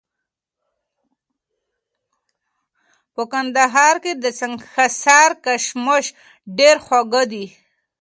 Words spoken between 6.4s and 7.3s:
ډېر خواږه